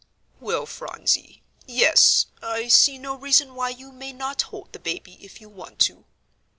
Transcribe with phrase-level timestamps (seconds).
[0.39, 5.39] "Well, Phronsie yes I see no reason why you may not hold the baby if
[5.39, 6.05] you want to."